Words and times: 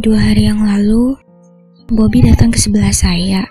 Dua 0.00 0.16
hari 0.16 0.48
yang 0.48 0.64
lalu, 0.64 1.20
Bobby 1.92 2.24
datang 2.24 2.48
ke 2.48 2.56
sebelah 2.56 2.96
saya. 2.96 3.44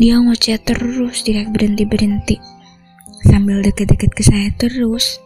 Dia 0.00 0.16
ngoceh 0.16 0.56
terus, 0.64 1.20
tidak 1.20 1.52
berhenti-berhenti. 1.52 2.40
Sambil 3.28 3.60
deket-deket 3.60 4.08
ke 4.08 4.24
saya 4.24 4.48
terus. 4.56 5.20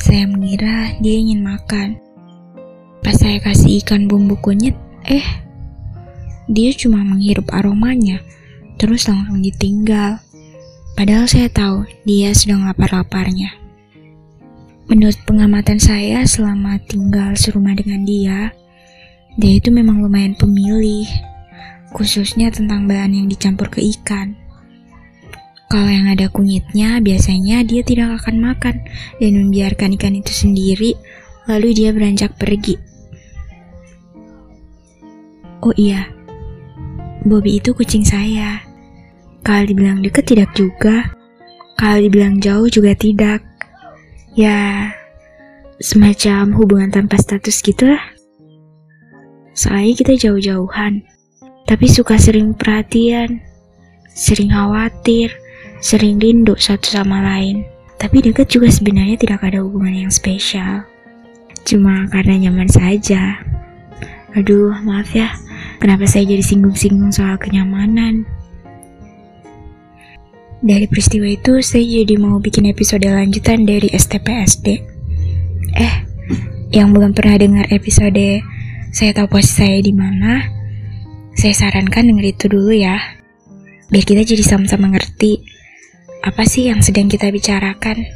Saya 0.00 0.24
mengira 0.24 0.96
dia 1.04 1.12
ingin 1.12 1.44
makan. 1.44 2.00
Pas 3.04 3.20
saya 3.20 3.36
kasih 3.44 3.84
ikan 3.84 4.08
bumbu 4.08 4.40
kunyit, 4.40 4.72
eh, 5.04 5.28
dia 6.48 6.72
cuma 6.72 7.04
menghirup 7.04 7.52
aromanya, 7.52 8.24
terus 8.80 9.12
langsung 9.12 9.44
ditinggal. 9.44 10.24
Padahal 10.96 11.28
saya 11.28 11.52
tahu 11.52 11.84
dia 12.08 12.32
sedang 12.32 12.64
lapar-laparnya. 12.64 13.52
Menurut 14.88 15.20
pengamatan 15.28 15.76
saya 15.76 16.24
selama 16.24 16.80
tinggal 16.88 17.36
serumah 17.36 17.76
dengan 17.76 18.00
dia, 18.08 18.56
dia 19.36 19.60
itu 19.60 19.68
memang 19.68 20.00
lumayan 20.00 20.32
pemilih, 20.32 21.04
khususnya 21.92 22.48
tentang 22.48 22.88
bahan 22.88 23.12
yang 23.12 23.26
dicampur 23.28 23.68
ke 23.68 23.84
ikan. 24.00 24.32
Kalau 25.68 25.90
yang 25.90 26.08
ada 26.08 26.30
kunyitnya, 26.32 27.02
biasanya 27.04 27.60
dia 27.66 27.82
tidak 27.84 28.22
akan 28.22 28.38
makan 28.38 28.86
dan 29.18 29.32
membiarkan 29.34 29.98
ikan 30.00 30.14
itu 30.16 30.32
sendiri, 30.32 30.96
lalu 31.44 31.76
dia 31.76 31.92
beranjak 31.92 32.32
pergi. 32.38 32.78
Oh 35.60 35.74
iya, 35.74 36.06
Bobby 37.26 37.58
itu 37.58 37.74
kucing 37.74 38.06
saya. 38.06 38.62
Kalau 39.42 39.66
dibilang 39.66 40.00
dekat 40.00 40.30
tidak 40.30 40.54
juga, 40.54 41.10
kalau 41.76 41.98
dibilang 41.98 42.38
jauh 42.38 42.70
juga 42.70 42.94
tidak. 42.94 43.42
Ya, 44.38 44.92
semacam 45.82 46.54
hubungan 46.54 46.88
tanpa 46.94 47.18
status 47.18 47.60
gitu 47.60 47.90
lah. 47.90 48.15
Soalnya 49.56 49.96
kita 49.96 50.12
jauh-jauhan, 50.20 51.00
tapi 51.64 51.88
suka 51.88 52.20
sering 52.20 52.52
perhatian, 52.52 53.40
sering 54.12 54.52
khawatir, 54.52 55.32
sering 55.80 56.20
rindu 56.20 56.52
satu 56.60 56.92
sama 56.92 57.24
lain. 57.24 57.64
Tapi 57.96 58.20
dekat 58.20 58.52
juga 58.52 58.68
sebenarnya 58.68 59.16
tidak 59.16 59.40
ada 59.40 59.64
hubungan 59.64 60.06
yang 60.06 60.12
spesial. 60.12 60.84
Cuma 61.64 62.04
karena 62.12 62.36
nyaman 62.46 62.68
saja. 62.68 63.40
Aduh, 64.36 64.76
maaf 64.84 65.16
ya. 65.16 65.32
Kenapa 65.80 66.04
saya 66.04 66.28
jadi 66.28 66.44
singgung-singgung 66.44 67.08
soal 67.08 67.40
kenyamanan? 67.40 68.28
Dari 70.60 70.84
peristiwa 70.84 71.32
itu, 71.32 71.64
saya 71.64 71.80
jadi 71.80 72.20
mau 72.20 72.36
bikin 72.36 72.68
episode 72.68 73.08
lanjutan 73.08 73.64
dari 73.64 73.88
STPSD. 73.88 74.66
Eh, 75.80 75.94
yang 76.76 76.92
belum 76.92 77.16
pernah 77.16 77.40
dengar 77.40 77.64
episode 77.72 78.44
saya 78.96 79.12
tahu 79.12 79.36
posisi 79.36 79.60
saya 79.60 79.78
di 79.84 79.92
mana, 79.92 80.40
saya 81.36 81.52
sarankan 81.52 82.08
denger 82.08 82.32
itu 82.32 82.44
dulu 82.48 82.72
ya. 82.72 82.96
Biar 83.92 84.04
kita 84.08 84.24
jadi 84.24 84.40
sama-sama 84.40 84.88
ngerti 84.88 85.44
apa 86.24 86.48
sih 86.48 86.72
yang 86.72 86.80
sedang 86.80 87.04
kita 87.04 87.28
bicarakan. 87.28 88.08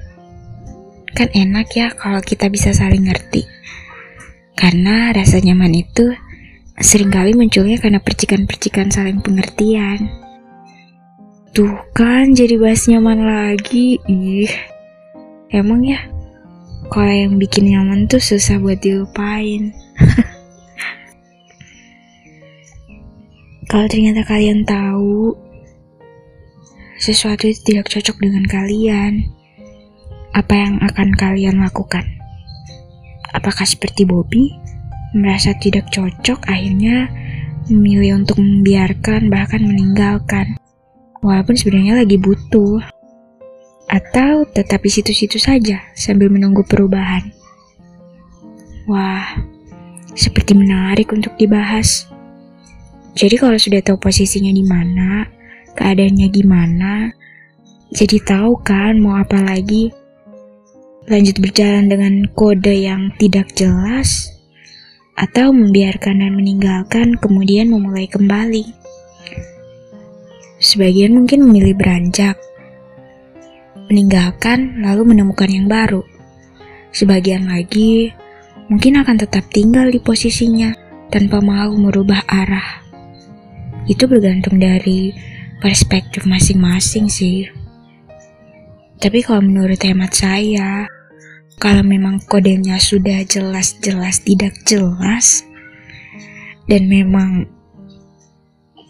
Kan 1.12 1.28
enak 1.36 1.68
ya 1.76 1.92
kalau 1.92 2.24
kita 2.24 2.48
bisa 2.48 2.72
saling 2.72 3.12
ngerti. 3.12 3.44
Karena 4.56 5.12
rasa 5.12 5.44
nyaman 5.44 5.84
itu 5.84 6.16
sering 6.80 7.12
kali 7.12 7.36
munculnya 7.36 7.76
karena 7.76 8.00
percikan-percikan 8.00 8.88
saling 8.88 9.20
pengertian. 9.20 10.08
Tuh 11.52 11.76
kan 11.92 12.32
jadi 12.32 12.56
bahas 12.56 12.88
nyaman 12.88 13.28
lagi. 13.28 14.00
Ih. 14.08 14.48
Emang 15.52 15.84
ya 15.84 16.08
kalau 16.88 17.12
yang 17.12 17.36
bikin 17.36 17.68
nyaman 17.68 18.08
tuh 18.08 18.16
susah 18.16 18.56
buat 18.56 18.80
dilupain. 18.80 19.76
kalau 23.70 23.86
ternyata 23.86 24.26
kalian 24.26 24.66
tahu 24.66 25.38
sesuatu 26.98 27.46
itu 27.46 27.62
tidak 27.70 27.86
cocok 27.86 28.18
dengan 28.18 28.44
kalian, 28.50 29.30
apa 30.34 30.52
yang 30.58 30.82
akan 30.82 31.14
kalian 31.14 31.62
lakukan? 31.62 32.04
Apakah 33.30 33.62
seperti 33.62 34.02
Bobby 34.02 34.50
merasa 35.14 35.54
tidak 35.54 35.86
cocok 35.94 36.50
akhirnya 36.50 37.06
memilih 37.70 38.26
untuk 38.26 38.42
membiarkan 38.42 39.30
bahkan 39.30 39.62
meninggalkan? 39.62 40.58
walaupun 41.20 41.56
sebenarnya 41.56 42.00
lagi 42.00 42.16
butuh, 42.16 42.80
atau 43.90 44.46
tetap 44.48 44.80
di 44.80 44.90
situ-situ 44.90 45.36
saja 45.36 45.80
sambil 45.92 46.32
menunggu 46.32 46.64
perubahan. 46.64 47.28
Wah, 48.88 49.38
seperti 50.16 50.56
menarik 50.56 51.12
untuk 51.12 51.36
dibahas. 51.36 52.08
Jadi 53.14 53.34
kalau 53.36 53.58
sudah 53.58 53.82
tahu 53.82 53.98
posisinya 53.98 54.54
di 54.54 54.62
mana, 54.62 55.26
keadaannya 55.74 56.28
gimana, 56.30 57.10
jadi 57.90 58.22
tahu 58.22 58.62
kan 58.62 59.02
mau 59.02 59.18
apa 59.18 59.42
lagi. 59.42 59.90
Lanjut 61.10 61.42
berjalan 61.42 61.90
dengan 61.90 62.14
kode 62.38 62.70
yang 62.70 63.10
tidak 63.18 63.50
jelas, 63.58 64.30
atau 65.18 65.50
membiarkan 65.50 66.22
dan 66.22 66.32
meninggalkan 66.38 67.18
kemudian 67.18 67.68
memulai 67.68 68.06
kembali. 68.06 68.64
Sebagian 70.60 71.16
mungkin 71.18 71.50
memilih 71.50 71.74
beranjak, 71.74 72.38
meninggalkan 73.90 74.80
lalu 74.86 75.12
menemukan 75.12 75.50
yang 75.50 75.66
baru. 75.66 76.06
Sebagian 76.94 77.50
lagi 77.50 78.14
mungkin 78.70 79.02
akan 79.02 79.18
tetap 79.18 79.50
tinggal 79.50 79.90
di 79.90 79.98
posisinya 79.98 80.70
tanpa 81.10 81.42
mau 81.42 81.74
merubah 81.74 82.22
arah. 82.30 82.79
Itu 83.88 84.08
bergantung 84.08 84.60
dari 84.60 85.14
perspektif 85.60 86.24
masing-masing 86.24 87.06
sih. 87.06 87.48
Tapi 89.00 89.24
kalau 89.24 89.40
menurut 89.40 89.80
hemat 89.80 90.12
saya, 90.12 90.84
kalau 91.56 91.84
memang 91.84 92.20
kodenya 92.28 92.76
sudah 92.76 93.24
jelas-jelas 93.24 94.20
tidak 94.24 94.56
jelas, 94.68 95.44
dan 96.68 96.88
memang 96.88 97.48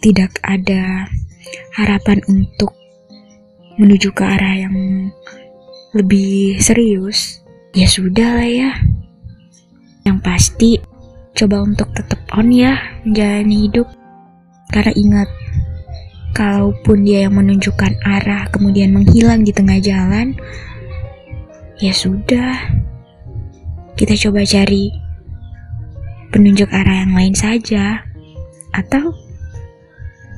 tidak 0.03 0.35
ada 0.43 1.07
harapan 1.79 2.19
untuk 2.27 2.75
menuju 3.79 4.11
ke 4.13 4.23
arah 4.23 4.67
yang 4.67 4.75
lebih 5.95 6.59
serius, 6.63 7.43
ya 7.75 7.87
sudah 7.87 8.39
lah 8.39 8.51
ya. 8.51 8.71
Yang 10.07 10.19
pasti, 10.23 10.71
coba 11.39 11.63
untuk 11.67 11.91
tetap 11.95 12.19
on 12.35 12.51
ya 12.51 12.79
menjalani 13.07 13.71
hidup. 13.71 14.00
Karena 14.71 14.93
ingat, 14.95 15.29
kalaupun 16.31 17.03
dia 17.03 17.27
yang 17.27 17.35
menunjukkan 17.35 18.01
arah 18.07 18.47
kemudian 18.55 18.95
menghilang 18.95 19.43
di 19.43 19.51
tengah 19.51 19.83
jalan, 19.83 20.39
ya 21.83 21.91
sudah. 21.91 22.71
Kita 23.99 24.17
coba 24.17 24.47
cari 24.49 24.89
penunjuk 26.33 26.71
arah 26.73 27.05
yang 27.05 27.13
lain 27.13 27.35
saja. 27.37 28.01
Atau 28.71 29.13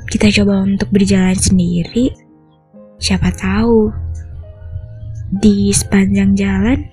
kita 0.08 0.32
coba 0.40 0.64
untuk 0.64 0.88
berjalan 0.88 1.36
sendiri, 1.36 2.10
siapa 2.96 3.28
tahu 3.36 3.92
di 5.32 5.72
sepanjang 5.72 6.36
jalan 6.36 6.84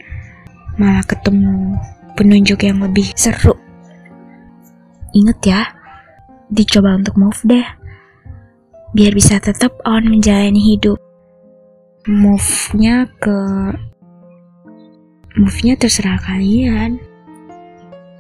malah 0.80 1.04
ketemu 1.04 1.76
penunjuk 2.16 2.64
yang 2.64 2.80
lebih 2.80 3.12
seru. 3.16 3.56
Ingat 5.16 5.40
ya, 5.44 5.62
dicoba 6.50 6.98
untuk 6.98 7.16
move 7.16 7.42
deh. 7.46 7.68
Biar 8.98 9.14
bisa 9.14 9.38
tetap 9.38 9.78
on 9.86 10.10
menjalani 10.10 10.58
hidup. 10.76 10.98
Move-nya 12.10 13.06
ke 13.22 13.38
move-nya 15.38 15.78
terserah 15.78 16.18
kalian. 16.26 16.98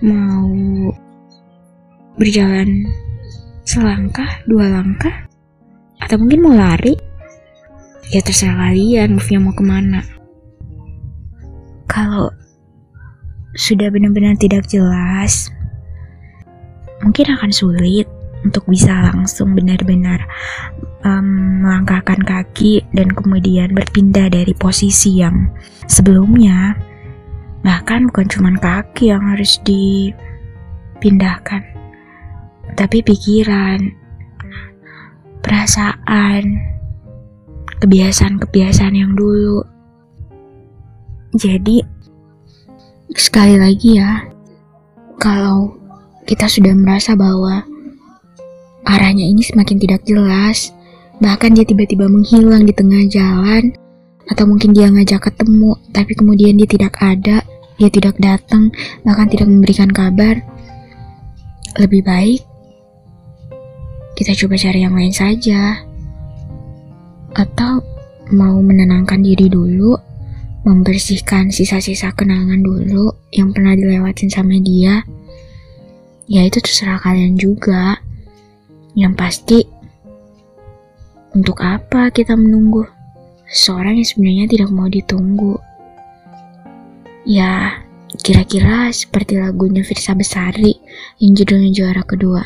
Mau 0.06 0.48
berjalan 2.16 2.86
selangkah, 3.66 4.46
dua 4.46 4.70
langkah, 4.70 5.26
atau 6.00 6.16
mungkin 6.22 6.46
mau 6.46 6.54
lari, 6.54 6.94
ya 8.14 8.22
terserah 8.22 8.70
kalian 8.70 9.18
move-nya 9.18 9.40
mau 9.42 9.54
ke 9.58 9.64
mana. 9.66 10.02
Kalau 11.90 12.30
sudah 13.58 13.90
benar-benar 13.90 14.38
tidak 14.38 14.70
jelas, 14.70 15.50
mungkin 17.02 17.34
akan 17.34 17.50
sulit 17.50 18.06
untuk 18.44 18.64
bisa 18.72 19.12
langsung 19.12 19.52
benar-benar 19.52 20.24
um, 21.04 21.64
melangkahkan 21.64 22.24
kaki 22.24 22.84
dan 22.96 23.12
kemudian 23.12 23.76
berpindah 23.76 24.32
dari 24.32 24.56
posisi 24.56 25.20
yang 25.20 25.52
sebelumnya. 25.88 26.76
Bahkan 27.60 28.08
bukan 28.12 28.28
cuma 28.32 28.56
kaki 28.56 29.12
yang 29.12 29.36
harus 29.36 29.60
dipindahkan, 29.68 31.60
tapi 32.80 33.04
pikiran, 33.04 33.92
perasaan, 35.44 36.44
kebiasaan-kebiasaan 37.84 38.96
yang 38.96 39.12
dulu. 39.12 39.60
Jadi, 41.36 41.84
sekali 43.12 43.60
lagi 43.60 44.00
ya, 44.00 44.24
kalau 45.20 45.76
kita 46.26 46.48
sudah 46.48 46.74
merasa 46.74 47.14
bahwa 47.14 47.69
arahnya 48.88 49.26
ini 49.26 49.42
semakin 49.44 49.78
tidak 49.80 50.02
jelas. 50.06 50.72
Bahkan 51.20 51.56
dia 51.58 51.68
tiba-tiba 51.68 52.08
menghilang 52.08 52.64
di 52.64 52.72
tengah 52.72 53.04
jalan, 53.12 53.76
atau 54.30 54.46
mungkin 54.48 54.72
dia 54.72 54.88
ngajak 54.88 55.32
ketemu, 55.32 55.76
tapi 55.92 56.16
kemudian 56.16 56.56
dia 56.56 56.70
tidak 56.70 56.96
ada, 57.02 57.44
dia 57.76 57.90
tidak 57.92 58.16
datang, 58.22 58.72
bahkan 59.04 59.28
tidak 59.28 59.52
memberikan 59.52 59.90
kabar. 59.92 60.40
Lebih 61.76 62.02
baik 62.08 62.42
kita 64.20 64.36
coba 64.36 64.60
cari 64.60 64.84
yang 64.84 64.96
lain 65.00 65.16
saja, 65.16 65.80
atau 67.36 67.80
mau 68.36 68.60
menenangkan 68.60 69.24
diri 69.24 69.48
dulu, 69.48 69.96
membersihkan 70.68 71.48
sisa-sisa 71.48 72.12
kenangan 72.12 72.60
dulu 72.60 73.16
yang 73.32 73.56
pernah 73.56 73.80
dilewatin 73.80 74.28
sama 74.28 74.60
dia. 74.60 75.08
Ya 76.28 76.44
itu 76.44 76.60
terserah 76.60 77.00
kalian 77.00 77.40
juga. 77.40 77.96
Yang 78.98 79.14
pasti 79.18 79.60
untuk 81.38 81.62
apa 81.62 82.10
kita 82.10 82.34
menunggu 82.34 82.86
seorang 83.46 84.02
yang 84.02 84.08
sebenarnya 84.08 84.46
tidak 84.50 84.70
mau 84.74 84.90
ditunggu? 84.90 85.58
Ya, 87.28 87.86
kira-kira 88.26 88.90
seperti 88.90 89.38
lagunya 89.38 89.86
Firsa 89.86 90.18
Besari 90.18 90.74
yang 91.22 91.38
judulnya 91.38 91.70
juara 91.70 92.02
kedua. 92.02 92.42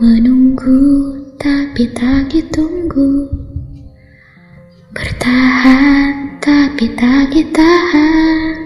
Menunggu 0.00 1.16
tapi 1.40 1.88
tak 1.92 2.32
ditunggu 2.32 3.28
Bertahan 4.96 6.40
tapi 6.40 6.88
tak 6.96 7.32
ditahan 7.32 8.60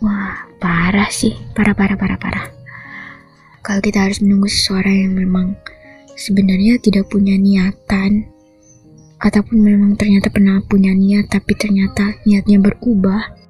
Wah, 0.00 0.48
parah 0.56 1.12
sih. 1.12 1.36
Parah, 1.52 1.76
parah, 1.76 1.92
parah, 1.92 2.16
parah. 2.16 2.59
Kalau 3.60 3.80
kita 3.84 4.08
harus 4.08 4.24
menunggu 4.24 4.48
seseorang 4.48 4.96
yang 5.08 5.14
memang 5.20 5.46
sebenarnya 6.16 6.80
tidak 6.80 7.08
punya 7.12 7.36
niatan 7.36 8.24
ataupun 9.20 9.60
memang 9.60 9.92
ternyata 10.00 10.32
pernah 10.32 10.64
punya 10.64 10.96
niat 10.96 11.28
tapi 11.28 11.52
ternyata 11.52 12.16
niatnya 12.24 12.56
berubah 12.56 13.40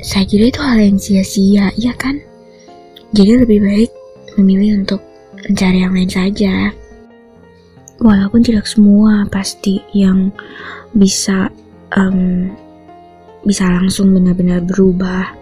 saya 0.00 0.24
kira 0.24 0.48
itu 0.48 0.60
hal 0.64 0.80
yang 0.80 0.96
sia-sia 0.96 1.68
ya 1.76 1.92
kan? 1.92 2.16
Jadi 3.12 3.44
lebih 3.44 3.60
baik 3.60 3.90
memilih 4.40 4.80
untuk 4.80 5.04
mencari 5.44 5.84
yang 5.84 5.92
lain 5.92 6.08
saja. 6.08 6.72
Walaupun 8.00 8.40
tidak 8.40 8.64
semua 8.64 9.28
pasti 9.28 9.84
yang 9.92 10.32
bisa 10.96 11.52
um, 11.92 12.48
bisa 13.44 13.68
langsung 13.68 14.12
benar-benar 14.16 14.64
berubah 14.64 15.36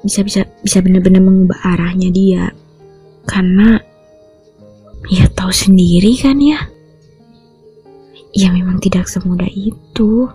bisa 0.00 0.24
bisa 0.24 0.48
bisa 0.64 0.80
benar-benar 0.80 1.20
mengubah 1.20 1.60
arahnya 1.76 2.08
dia 2.08 2.48
karena 3.28 3.80
Ya 5.08 5.26
tahu 5.32 5.48
sendiri 5.48 6.12
kan 6.20 6.36
ya. 6.38 6.60
Ya 8.30 8.52
memang 8.52 8.78
tidak 8.84 9.08
semudah 9.08 9.48
itu. 9.48 10.28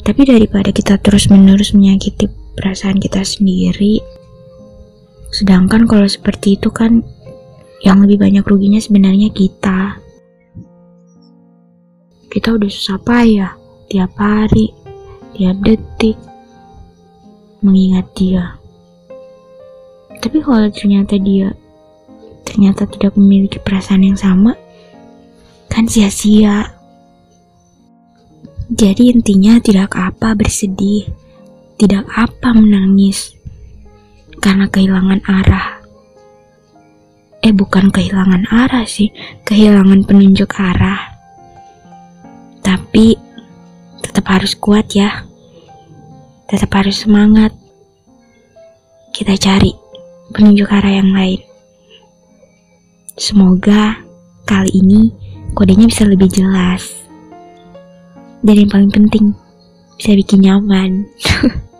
Tapi 0.00 0.20
daripada 0.24 0.72
kita 0.72 0.96
terus-menerus 1.00 1.72
menyakiti 1.72 2.28
perasaan 2.58 3.00
kita 3.00 3.24
sendiri, 3.24 4.04
sedangkan 5.32 5.88
kalau 5.88 6.04
seperti 6.04 6.60
itu 6.60 6.68
kan 6.68 7.00
yang 7.80 8.04
lebih 8.04 8.20
banyak 8.20 8.44
ruginya 8.44 8.82
sebenarnya 8.82 9.32
kita. 9.32 9.96
Kita 12.28 12.48
udah 12.52 12.68
susah 12.68 13.00
payah 13.00 13.54
tiap 13.88 14.12
hari, 14.18 14.74
tiap 15.38 15.56
detik 15.64 16.18
mengingat 17.64 18.04
dia. 18.12 18.63
Tapi 20.24 20.40
kalau 20.40 20.72
ternyata 20.72 21.20
dia 21.20 21.52
ternyata 22.48 22.88
tidak 22.88 23.12
memiliki 23.20 23.60
perasaan 23.60 24.08
yang 24.08 24.16
sama, 24.16 24.56
kan 25.68 25.84
sia-sia. 25.84 26.72
Jadi 28.72 29.12
intinya 29.12 29.60
tidak 29.60 29.92
apa 29.92 30.32
bersedih, 30.32 31.04
tidak 31.76 32.08
apa 32.16 32.56
menangis, 32.56 33.36
karena 34.40 34.64
kehilangan 34.72 35.20
arah. 35.28 35.84
Eh 37.44 37.52
bukan 37.52 37.92
kehilangan 37.92 38.48
arah 38.48 38.88
sih, 38.88 39.12
kehilangan 39.44 40.08
penunjuk 40.08 40.48
arah. 40.56 41.20
Tapi 42.64 43.20
tetap 44.00 44.24
harus 44.32 44.56
kuat 44.56 44.88
ya, 44.96 45.28
tetap 46.48 46.72
harus 46.72 47.04
semangat. 47.04 47.52
Kita 49.12 49.36
cari 49.36 49.83
penunjuk 50.34 50.66
arah 50.66 51.00
yang 51.00 51.14
lain. 51.14 51.40
Semoga 53.14 54.02
kali 54.44 54.74
ini 54.74 55.14
kodenya 55.54 55.86
bisa 55.86 56.02
lebih 56.04 56.26
jelas. 56.28 57.06
Dan 58.44 58.66
yang 58.66 58.70
paling 58.70 58.92
penting, 58.92 59.32
bisa 59.96 60.12
bikin 60.18 60.44
nyaman. 60.44 61.06